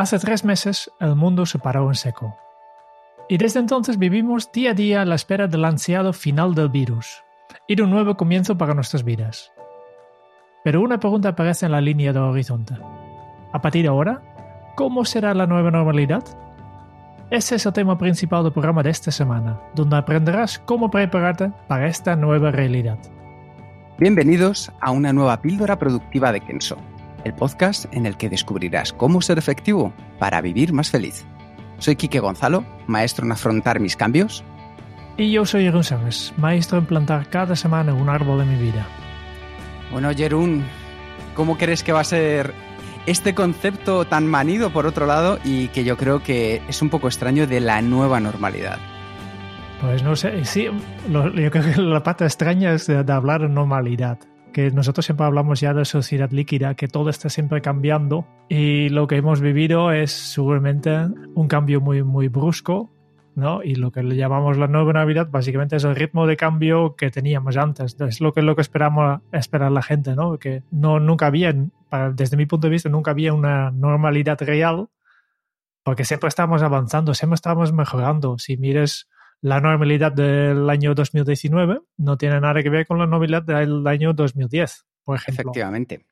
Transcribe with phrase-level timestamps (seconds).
[0.00, 2.36] Hace tres meses el mundo se paró en seco.
[3.28, 7.24] Y desde entonces vivimos día a día a la espera del ansiado final del virus
[7.66, 9.52] y de un nuevo comienzo para nuestras vidas.
[10.62, 12.74] Pero una pregunta aparece en la línea del horizonte.
[13.52, 14.22] A partir de ahora,
[14.76, 16.22] ¿cómo será la nueva normalidad?
[17.30, 21.88] Ese es el tema principal del programa de esta semana, donde aprenderás cómo prepararte para
[21.88, 22.98] esta nueva realidad.
[23.98, 26.78] Bienvenidos a una nueva píldora productiva de Kenso
[27.24, 31.24] el podcast en el que descubrirás cómo ser efectivo para vivir más feliz.
[31.78, 34.44] Soy Quique Gonzalo, maestro en afrontar mis cambios.
[35.16, 38.86] Y yo soy Jeroen Sánchez, maestro en plantar cada semana un árbol de mi vida.
[39.92, 40.64] Bueno, Jerún,
[41.34, 42.52] ¿cómo crees que va a ser
[43.06, 47.08] este concepto tan manido por otro lado y que yo creo que es un poco
[47.08, 48.78] extraño de la nueva normalidad?
[49.80, 50.68] Pues no sé, sí,
[51.08, 54.18] yo creo que la parte extraña es de, de hablar de normalidad
[54.52, 59.06] que nosotros siempre hablamos ya de sociedad líquida, que todo está siempre cambiando y lo
[59.06, 60.90] que hemos vivido es seguramente
[61.34, 62.90] un cambio muy, muy brusco,
[63.34, 63.62] ¿no?
[63.62, 67.10] Y lo que le llamamos la nueva Navidad básicamente es el ritmo de cambio que
[67.10, 67.96] teníamos antes.
[68.00, 70.38] Es lo que, lo que esperamos esperar la gente, ¿no?
[70.38, 71.54] Que no, nunca había,
[72.14, 74.88] desde mi punto de vista, nunca había una normalidad real
[75.88, 78.36] porque siempre estamos avanzando, siempre estamos mejorando.
[78.38, 79.08] Si mires
[79.40, 84.12] la normalidad del año 2019 no tiene nada que ver con la normalidad del año
[84.12, 85.42] 2010, por ejemplo.
[85.42, 86.06] Efectivamente.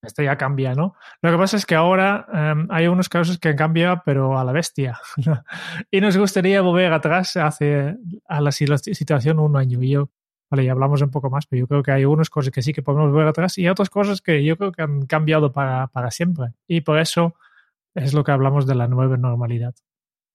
[0.00, 0.94] Esto ya cambia, ¿no?
[1.22, 4.44] Lo que pasa es que ahora em, hay unos casos que han cambiado, pero a
[4.44, 5.00] la bestia.
[5.90, 7.96] y nos gustaría volver atrás hace,
[8.28, 9.82] a la situación un año.
[9.82, 10.10] Y yo,
[10.50, 12.72] vale, ya hablamos un poco más, pero yo creo que hay unas cosas que sí
[12.72, 16.12] que podemos volver atrás y otras cosas que yo creo que han cambiado para, para
[16.12, 16.52] siempre.
[16.68, 17.34] Y por eso
[17.96, 19.74] es lo que hablamos de la nueva normalidad.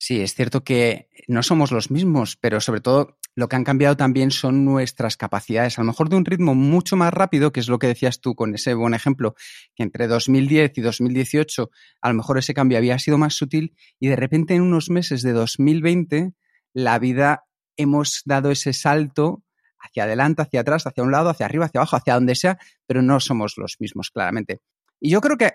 [0.06, 3.96] Sí, es cierto que no somos los mismos, pero sobre todo lo que han cambiado
[3.96, 7.70] también son nuestras capacidades, a lo mejor de un ritmo mucho más rápido, que es
[7.70, 9.34] lo que decías tú con ese buen ejemplo,
[9.74, 11.70] que entre 2010 y 2018
[12.02, 15.22] a lo mejor ese cambio había sido más sutil y de repente en unos meses
[15.22, 16.34] de 2020
[16.74, 17.46] la vida
[17.78, 19.42] hemos dado ese salto
[19.80, 23.02] hacia adelante, hacia atrás, hacia un lado, hacia arriba, hacia abajo, hacia donde sea, pero
[23.02, 24.60] no somos los mismos claramente.
[25.00, 25.54] Y yo creo que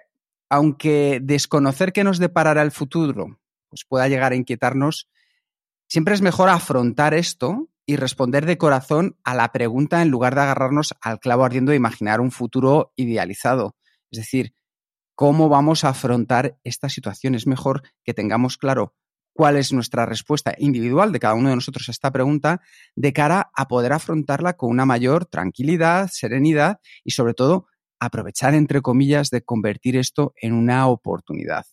[0.48, 3.38] aunque desconocer qué nos deparará el futuro
[3.68, 5.08] pues pueda llegar a inquietarnos,
[5.88, 10.42] siempre es mejor afrontar esto y responder de corazón a la pregunta en lugar de
[10.42, 13.76] agarrarnos al clavo ardiendo de imaginar un futuro idealizado.
[14.10, 14.52] Es decir,
[15.14, 17.34] ¿cómo vamos a afrontar esta situación?
[17.34, 18.94] Es mejor que tengamos claro
[19.32, 22.60] cuál es nuestra respuesta individual de cada uno de nosotros a esta pregunta
[22.96, 27.68] de cara a poder afrontarla con una mayor tranquilidad, serenidad y sobre todo
[28.00, 31.64] aprovechar, entre comillas, de convertir esto en una oportunidad.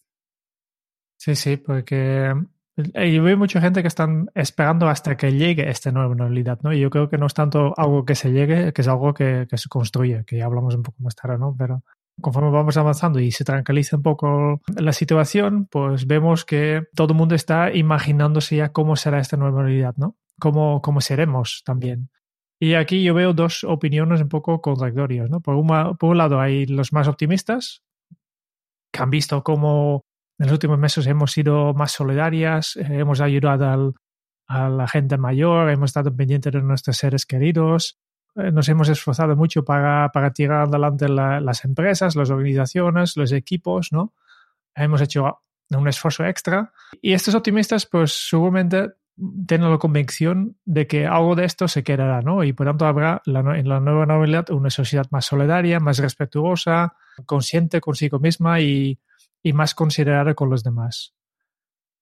[1.18, 2.34] Sí, sí, porque
[2.78, 6.74] eh, yo veo mucha gente que están esperando hasta que llegue esta nueva normalidad, ¿no?
[6.74, 9.48] Y yo creo que no es tanto algo que se llegue, que es algo que,
[9.50, 11.56] que se construye, que ya hablamos un poco más tarde, ¿no?
[11.58, 11.84] Pero
[12.22, 17.18] conforme vamos avanzando y se tranquiliza un poco la situación, pues vemos que todo el
[17.18, 20.18] mundo está imaginándose ya cómo será esta nueva normalidad, ¿no?
[20.40, 22.10] Cómo, cómo seremos también.
[22.60, 25.42] Y aquí yo veo dos opiniones un poco contradictorias, ¿no?
[25.42, 25.66] Por,
[25.98, 27.84] por un lado hay los más optimistas,
[28.92, 30.06] que han visto cómo
[30.38, 33.94] en los últimos meses hemos sido más solidarias, eh, hemos ayudado
[34.48, 38.00] a la gente mayor, hemos estado pendientes de nuestros seres queridos,
[38.36, 43.92] eh, nos hemos esforzado mucho para, para tirar adelante las empresas, las organizaciones, los equipos,
[43.92, 44.14] ¿no?
[44.76, 46.74] Hemos hecho un esfuerzo extra.
[47.02, 48.92] Y estos optimistas, pues seguramente
[49.48, 52.44] tienen la convicción de que algo de esto se quedará, ¿no?
[52.44, 56.96] Y por tanto habrá en la nueva normalidad una sociedad más solidaria, más respetuosa,
[57.26, 59.00] consciente consigo misma y,
[59.46, 61.14] y más considerada con los demás.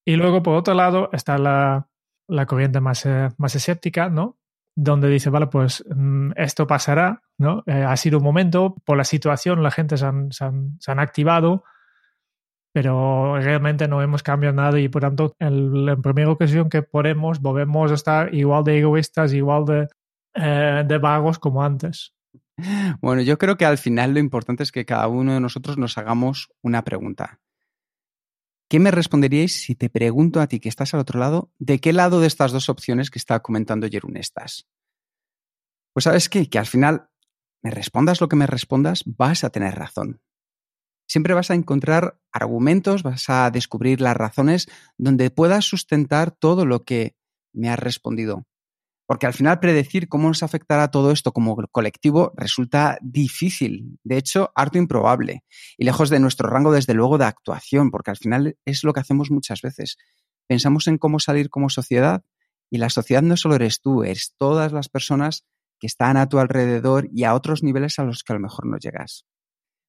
[0.06, 1.88] Y luego, por otro lado, está la,
[2.26, 4.38] la corriente más, eh, más escéptica, ¿no?
[4.74, 7.62] Donde dice, vale, pues mm, esto pasará, ¿no?
[7.66, 11.64] Eh, ha sido un momento, por la situación la gente se han, se han, activado,
[12.72, 17.42] pero realmente no hemos cambiado nada y por tanto, en la primera ocasión que podemos,
[17.42, 19.88] volvemos a estar igual de egoístas, igual de,
[20.32, 22.14] eh, de vagos como antes.
[23.00, 25.98] Bueno, yo creo que al final lo importante es que cada uno de nosotros nos
[25.98, 27.40] hagamos una pregunta.
[28.68, 31.92] ¿Qué me responderíais si te pregunto a ti que estás al otro lado, de qué
[31.92, 34.66] lado de estas dos opciones que estaba comentando Jerún estás?
[35.92, 37.08] Pues sabes qué, que al final
[37.62, 40.20] me respondas lo que me respondas, vas a tener razón.
[41.06, 46.84] Siempre vas a encontrar argumentos, vas a descubrir las razones donde puedas sustentar todo lo
[46.84, 47.16] que
[47.52, 48.44] me has respondido.
[49.06, 54.50] Porque al final predecir cómo nos afectará todo esto como colectivo resulta difícil, de hecho,
[54.54, 55.44] harto improbable
[55.76, 59.00] y lejos de nuestro rango desde luego de actuación, porque al final es lo que
[59.00, 59.98] hacemos muchas veces.
[60.46, 62.24] Pensamos en cómo salir como sociedad
[62.70, 65.44] y la sociedad no solo eres tú, es todas las personas
[65.78, 68.66] que están a tu alrededor y a otros niveles a los que a lo mejor
[68.66, 69.26] no llegas.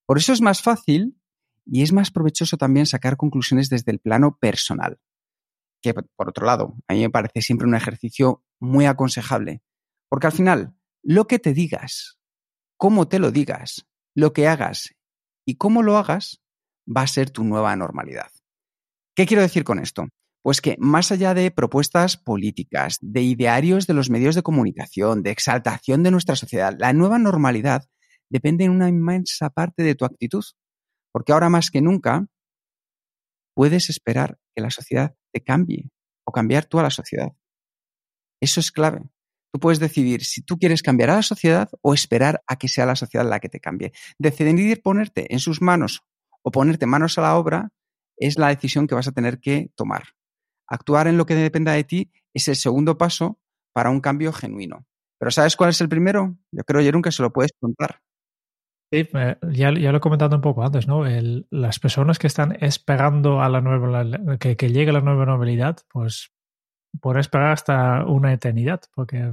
[0.05, 1.17] Por eso es más fácil
[1.65, 4.99] y es más provechoso también sacar conclusiones desde el plano personal
[5.93, 9.61] que por otro lado, a mí me parece siempre un ejercicio muy aconsejable,
[10.09, 12.19] porque al final, lo que te digas,
[12.77, 14.95] cómo te lo digas, lo que hagas
[15.45, 16.41] y cómo lo hagas,
[16.85, 18.31] va a ser tu nueva normalidad.
[19.15, 20.07] ¿Qué quiero decir con esto?
[20.43, 25.31] Pues que más allá de propuestas políticas, de idearios de los medios de comunicación, de
[25.31, 27.85] exaltación de nuestra sociedad, la nueva normalidad
[28.29, 30.43] depende en una inmensa parte de tu actitud.
[31.11, 32.27] Porque ahora más que nunca
[33.55, 35.89] puedes esperar que la sociedad te cambie
[36.25, 37.31] o cambiar tú a la sociedad.
[38.41, 39.03] Eso es clave.
[39.53, 42.85] Tú puedes decidir si tú quieres cambiar a la sociedad o esperar a que sea
[42.85, 43.93] la sociedad la que te cambie.
[44.19, 46.03] Decidir ponerte en sus manos
[46.41, 47.71] o ponerte manos a la obra
[48.17, 50.03] es la decisión que vas a tener que tomar.
[50.67, 53.39] Actuar en lo que dependa de ti es el segundo paso
[53.73, 54.85] para un cambio genuino.
[55.17, 56.35] Pero ¿sabes cuál es el primero?
[56.51, 58.01] Yo creo, Jerón, que se lo puedes contar.
[58.91, 59.07] Sí,
[59.51, 61.03] ya, lo he comentado un poco antes, ¿no?
[61.49, 66.34] las personas que están esperando a la nueva, que, que, llegue la nueva normalidad, pues
[67.01, 69.31] por esperar hasta una eternidad, porque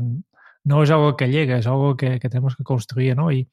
[0.65, 3.33] no es algo que llegue, es algo que, que tenemos que construir, ¿no?
[3.33, 3.49] Y,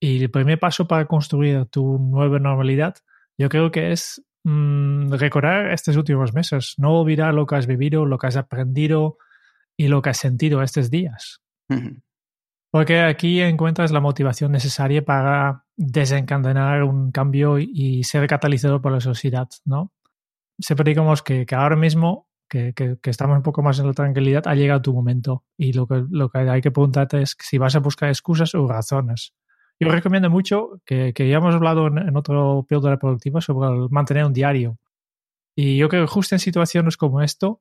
[0.00, 2.96] y, el primer paso para construir tu nueva normalidad,
[3.38, 8.06] yo creo que es mmm, recordar estos últimos meses, no olvidar lo que has vivido,
[8.06, 9.18] lo que has aprendido
[9.76, 11.40] y lo que has sentido estos días.
[12.70, 19.00] Porque aquí encuentras la motivación necesaria para desencadenar un cambio y ser catalizador por la
[19.00, 19.92] sociedad, ¿no?
[20.60, 24.54] Siempre digamos que, que ahora mismo, que, estamos un poco más en la tranquilidad, ha
[24.54, 25.44] llegado tu momento.
[25.56, 28.66] Y lo que, lo que hay que preguntarte es si vas a buscar excusas o
[28.66, 29.34] razones.
[29.80, 34.24] Yo recomiendo mucho, que, que ya hemos hablado en, en otro píldora productiva sobre mantener
[34.24, 34.78] un diario.
[35.56, 37.60] Y yo creo que justo en situaciones como esto,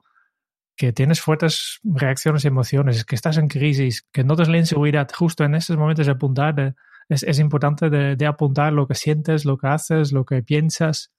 [0.76, 5.44] que tienes fuertes reacciones y emociones, que estás en crisis, que notas la inseguridad, justo
[5.44, 6.76] en esos momentos de apuntar,
[7.10, 11.12] es, es, importante de, de, apuntar lo que sientes, lo que haces, lo que piensas,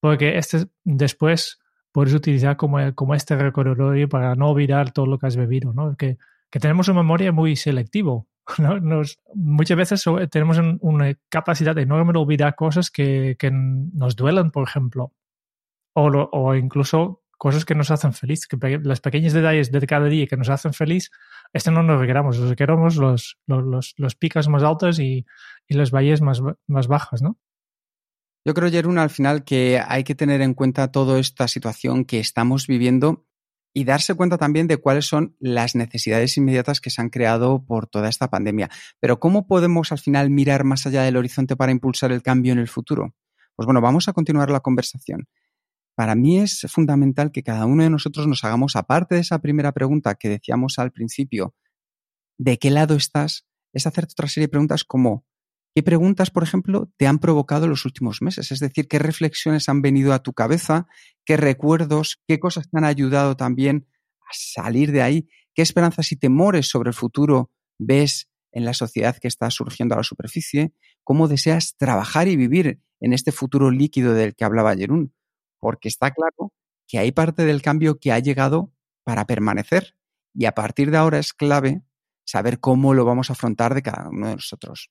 [0.00, 1.58] porque este después
[1.92, 5.96] puedes utilizar como, como este recordatorio para no olvidar todo lo que has bebido, ¿no?
[5.96, 6.18] Que,
[6.50, 8.28] que tenemos una memoria muy selectivo.
[8.58, 8.80] ¿no?
[8.80, 14.66] Nos, muchas veces tenemos una capacidad enorme de olvidar cosas que, que nos duelen, por
[14.66, 15.12] ejemplo,
[15.94, 19.86] o, lo, o incluso cosas que nos hacen feliz, que pe las pequeños detalles de
[19.86, 21.10] cada día que nos hacen feliz,
[21.52, 25.26] este no nos queramos, nos queremos los, los, los, los picos más altos y,
[25.66, 27.38] y los valles más, más bajas, ¿no?
[28.44, 32.18] Yo creo, Jerún, al final que hay que tener en cuenta toda esta situación que
[32.18, 33.26] estamos viviendo
[33.74, 37.86] y darse cuenta también de cuáles son las necesidades inmediatas que se han creado por
[37.86, 38.68] toda esta pandemia.
[39.00, 42.58] Pero ¿cómo podemos al final mirar más allá del horizonte para impulsar el cambio en
[42.58, 43.14] el futuro?
[43.54, 45.28] Pues bueno, vamos a continuar la conversación
[45.94, 49.72] para mí es fundamental que cada uno de nosotros nos hagamos, aparte de esa primera
[49.72, 51.54] pregunta que decíamos al principio,
[52.38, 53.46] ¿de qué lado estás?
[53.72, 55.24] Es hacerte otra serie de preguntas como,
[55.74, 58.52] ¿qué preguntas, por ejemplo, te han provocado los últimos meses?
[58.52, 60.86] Es decir, ¿qué reflexiones han venido a tu cabeza?
[61.24, 62.20] ¿Qué recuerdos?
[62.26, 63.88] ¿Qué cosas te han ayudado también
[64.20, 65.28] a salir de ahí?
[65.54, 69.98] ¿Qué esperanzas y temores sobre el futuro ves en la sociedad que está surgiendo a
[69.98, 70.72] la superficie?
[71.04, 75.12] ¿Cómo deseas trabajar y vivir en este futuro líquido del que hablaba Jerún?
[75.62, 76.52] porque está claro
[76.88, 78.72] que hay parte del cambio que ha llegado
[79.04, 79.94] para permanecer
[80.34, 81.82] y a partir de ahora es clave
[82.24, 84.90] saber cómo lo vamos a afrontar de cada uno de nosotros.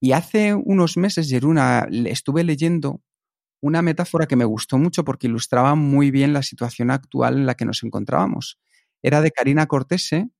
[0.00, 3.02] Y hace unos meses, Jeruna, estuve leyendo
[3.62, 7.54] una metáfora que me gustó mucho porque ilustraba muy bien la situación actual en la
[7.54, 8.58] que nos encontrábamos.
[9.02, 10.30] Era de Karina Cortese,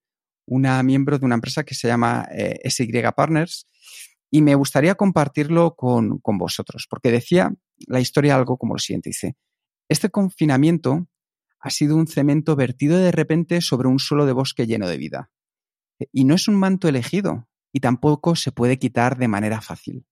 [0.46, 3.66] una miembro de una empresa que se llama eh, SY Partners,
[4.30, 7.52] y me gustaría compartirlo con, con vosotros, porque decía
[7.86, 9.10] la historia algo como lo siguiente.
[9.10, 9.36] Dice,
[9.88, 11.08] este confinamiento
[11.60, 15.30] ha sido un cemento vertido de repente sobre un suelo de bosque lleno de vida.
[16.12, 20.06] Y no es un manto elegido, y tampoco se puede quitar de manera fácil.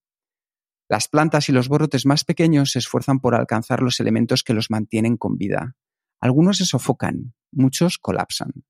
[0.88, 4.70] Las plantas y los brotes más pequeños se esfuerzan por alcanzar los elementos que los
[4.70, 5.76] mantienen con vida.
[6.20, 8.64] Algunos se sofocan, muchos colapsan.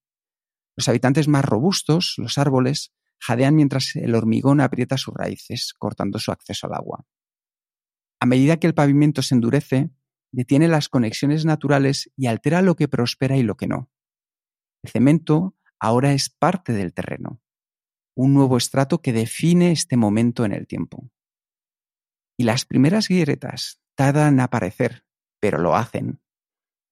[0.77, 6.33] Los habitantes más robustos, los árboles, jadean mientras el hormigón aprieta sus raíces, cortando su
[6.33, 7.07] acceso al agua.
[8.21, 9.91] A medida que el pavimento se endurece,
[10.33, 13.91] detiene las conexiones naturales y altera lo que prospera y lo que no.
[14.83, 17.41] El cemento ahora es parte del terreno
[18.19, 21.09] un nuevo estrato que define este momento en el tiempo.
[22.37, 25.05] Y las primeras grietas tardan en aparecer,
[25.39, 26.21] pero lo hacen.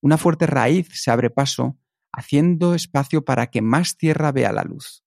[0.00, 1.80] Una fuerte raíz se abre paso,
[2.12, 5.04] haciendo espacio para que más tierra vea la luz.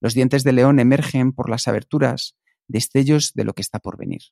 [0.00, 4.22] Los dientes de león emergen por las aberturas, destellos de lo que está por venir.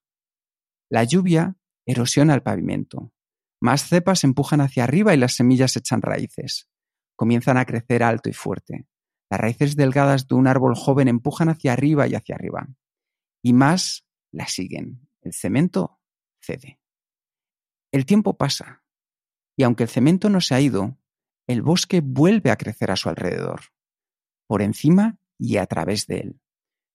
[0.88, 3.12] La lluvia erosiona el pavimento.
[3.61, 6.69] Más cepas empujan hacia arriba y las semillas echan raíces.
[7.17, 8.87] Comienzan a crecer alto y fuerte.
[9.35, 12.69] Las raíces delgadas de un árbol joven empujan hacia arriba y hacia arriba.
[13.43, 15.09] Y más la siguen.
[15.23, 15.99] El cemento
[16.41, 16.79] cede.
[17.91, 18.85] El tiempo pasa.
[19.57, 21.00] Y aunque el cemento no se ha ido,
[21.49, 23.62] el bosque vuelve a crecer a su alrededor,
[24.47, 26.41] por encima y a través de él.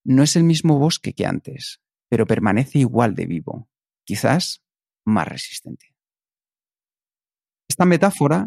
[0.02, 3.68] No es el mismo bosque que antes, pero permanece igual de vivo,
[4.04, 4.64] quizás
[5.04, 5.94] más resistente.
[7.68, 8.46] Esta metáfora...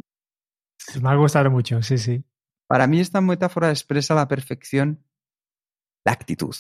[1.00, 2.24] Me ha gustado mucho, sí, sí.
[2.68, 5.04] Para mí esta metáfora expresa a la perfección
[6.06, 6.56] la actitud,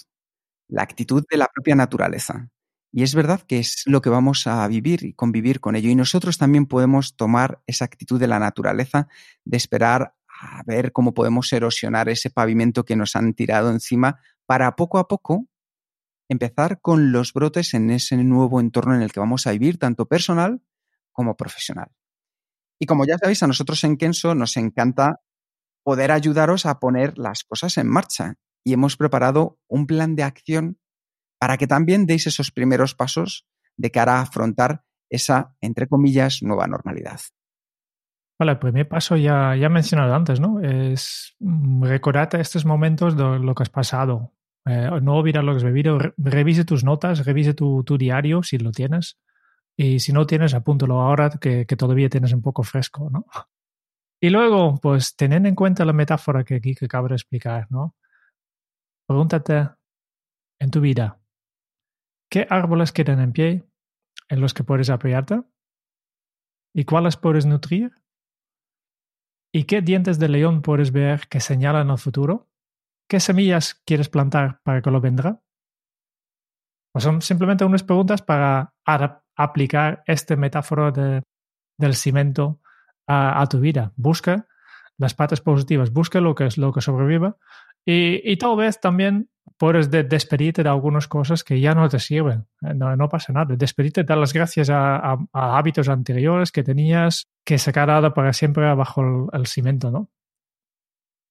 [0.67, 2.49] la actitud de la propia naturaleza.
[2.91, 5.89] Y es verdad que es lo que vamos a vivir y convivir con ello.
[5.89, 9.07] Y nosotros también podemos tomar esa actitud de la naturaleza
[9.43, 14.75] de esperar a ver cómo podemos erosionar ese pavimento que nos han tirado encima para
[14.75, 15.47] poco a poco
[16.29, 20.05] empezar con los brotes en ese nuevo entorno en el que vamos a vivir, tanto
[20.05, 20.61] personal
[21.11, 21.91] como profesional.
[22.79, 25.21] Y como ya sabéis, a nosotros en Kenso nos encanta
[25.83, 28.35] poder ayudaros a poner las cosas en marcha.
[28.63, 30.79] Y hemos preparado un plan de acción
[31.39, 36.67] para que también deis esos primeros pasos de cara a afrontar esa, entre comillas, nueva
[36.67, 37.19] normalidad.
[38.39, 40.59] Vale, el primer paso ya, ya he mencionado antes, ¿no?
[40.61, 44.33] Es mm, recordarte estos momentos de lo que has pasado.
[44.65, 45.99] Eh, no olvidar lo que has vivido.
[46.17, 49.19] Revise tus notas, revise tu, tu, diario si lo tienes.
[49.75, 53.25] Y si no tienes, apúntalo ahora que todavía tienes un poco fresco, ¿no?
[54.23, 57.93] Y luego, pues teniendo en cuenta la metáfora que aquí que acabo de explicar, ¿no?
[59.05, 59.69] Pregúntate
[60.61, 61.19] en tu vida,
[62.31, 63.67] ¿qué árboles quedan en pie
[64.29, 65.43] en los que puedes apoyarte?
[66.73, 67.91] ¿Y cuáles puedes nutrir?
[69.53, 72.49] ¿Y qué dientes de león puedes ver que señalan el futuro?
[73.09, 75.43] ¿Qué semillas quieres plantar para que lo vendrá?
[76.93, 78.73] Pues son simplemente unas preguntas para
[79.35, 81.23] aplicar esta metáfora de,
[81.77, 82.61] del cimento
[83.07, 83.93] a, tu vida.
[83.95, 84.47] Busca
[84.97, 87.37] las partes positivas, busca lo que es lo que sobreviva
[87.85, 92.47] y, tal vez también puedes despedirte de algunas cosas que ya no te sirven.
[92.61, 93.55] Eh, no, no pasa nada.
[93.55, 99.29] Despedirte, dar las gracias a, hábitos anteriores que tenías que se quedado para siempre bajo
[99.33, 100.09] el, cimiento, ¿no?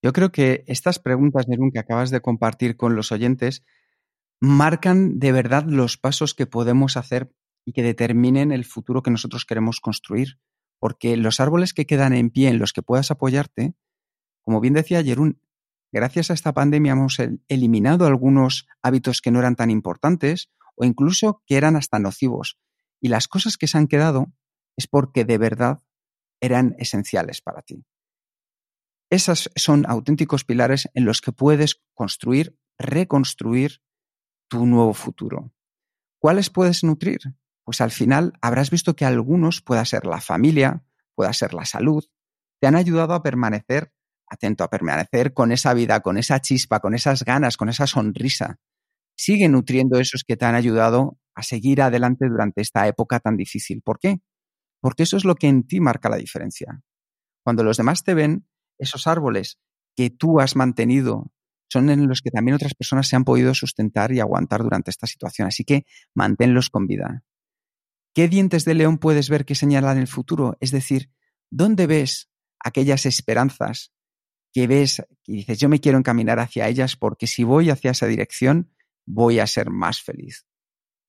[0.03, 3.63] Yo creo que estas preguntas, Nerun, que acabas de compartir con los oyentes,
[4.39, 7.31] marcan de verdad los pasos que podemos hacer
[7.65, 10.39] y que determinen el futuro que nosotros queremos construir
[10.83, 13.73] porque los árboles que quedan en pie en los que puedas apoyarte,
[14.41, 15.41] como bien decía Jerún,
[15.93, 21.41] gracias a esta pandemia hemos eliminado algunos hábitos que no eran tan importantes o incluso
[21.45, 22.59] que eran hasta nocivos.
[22.99, 24.33] Y las cosas que se han quedado
[24.75, 25.81] es porque de verdad
[26.41, 27.85] eran esenciales para ti.
[29.09, 33.81] Esos son auténticos pilares en los que puedes construir, reconstruir
[34.49, 35.53] tu nuevo futuro.
[36.19, 37.21] ¿Cuáles puedes nutrir?
[37.63, 40.83] Pues al final habrás visto que algunos, pueda ser la familia,
[41.15, 42.03] pueda ser la salud,
[42.59, 43.91] te han ayudado a permanecer,
[44.27, 48.59] atento, a permanecer con esa vida, con esa chispa, con esas ganas, con esa sonrisa.
[49.15, 53.81] Sigue nutriendo esos que te han ayudado a seguir adelante durante esta época tan difícil.
[53.81, 54.19] ¿Por qué?
[54.81, 56.81] Porque eso es lo que en ti marca la diferencia.
[57.43, 59.59] Cuando los demás te ven, esos árboles
[59.95, 61.31] que tú has mantenido
[61.71, 65.07] son en los que también otras personas se han podido sustentar y aguantar durante esta
[65.07, 65.47] situación.
[65.47, 67.23] Así que manténlos con vida.
[68.13, 70.55] ¿Qué dientes de león puedes ver que señalan el futuro?
[70.59, 71.11] Es decir,
[71.49, 72.29] ¿dónde ves
[72.59, 73.91] aquellas esperanzas
[74.51, 78.05] que ves y dices, yo me quiero encaminar hacia ellas porque si voy hacia esa
[78.05, 78.71] dirección,
[79.05, 80.45] voy a ser más feliz?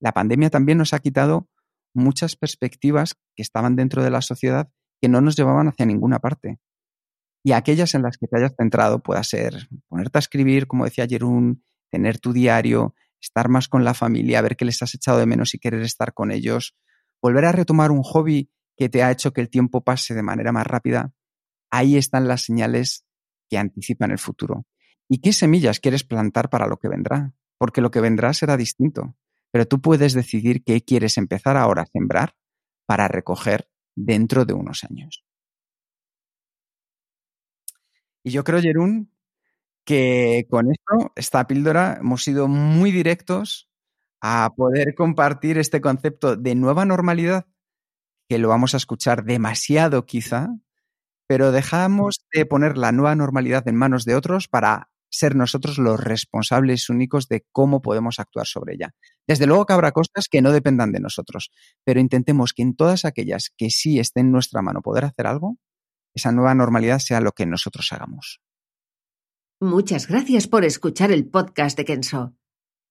[0.01, 1.51] La pandemia también nos ha quitado
[1.93, 4.71] muchas perspectivas que estaban dentro de la sociedad
[5.01, 6.59] que no nos llevaban hacia ninguna parte.
[7.45, 11.07] Y aquellas en las que te hayas centrado pueda ser ponerte a escribir, como decía
[11.07, 15.27] Jerún, tener tu diario, estar más con la familia, ver qué les has echado de
[15.27, 16.75] menos y querer estar con ellos,
[17.25, 20.53] volver a retomar un hobby que te ha hecho que el tiempo pase de manera
[20.53, 21.15] más rápida,
[21.71, 23.07] ahí están las señales
[23.49, 24.67] que anticipan el futuro.
[25.09, 27.33] ¿Y qué semillas quieres plantar para lo que vendrá?
[27.57, 29.17] Porque lo que vendrá será distinto,
[29.51, 32.35] pero tú puedes decidir qué quieres empezar ahora a sembrar
[32.85, 35.25] para recoger dentro de unos años.
[38.23, 39.11] Y yo creo, Jerún,
[39.87, 43.71] que con esto, esta píldora, hemos sido muy directos
[44.27, 47.45] a poder compartir este concepto de nueva normalidad,
[48.27, 50.49] que lo vamos a escuchar demasiado quizá,
[51.29, 56.01] pero dejamos de poner la nueva normalidad en manos de otros para ser nosotros los
[56.01, 58.95] responsables únicos de cómo podemos actuar sobre ella.
[59.29, 61.51] Desde luego que habrá cosas que no dependan de nosotros,
[61.85, 65.59] pero intentemos que en todas aquellas que sí esté en nuestra mano poder hacer algo,
[66.15, 68.41] esa nueva normalidad sea lo que nosotros hagamos.
[69.61, 72.35] Muchas gracias por escuchar el podcast de Kenso.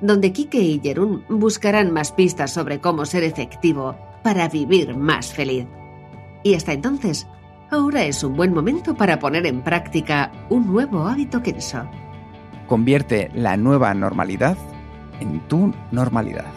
[0.00, 5.66] donde Kike y Jerún buscarán más pistas sobre cómo ser efectivo para vivir más feliz.
[6.42, 7.26] Y hasta entonces,
[7.70, 11.84] ahora es un buen momento para poner en práctica un nuevo hábito Kenso.
[12.66, 14.56] Convierte la nueva normalidad
[15.20, 16.52] en tu normalidad.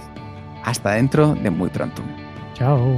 [0.63, 2.01] Hasta dentro de muy pronto.
[2.53, 2.97] Chao.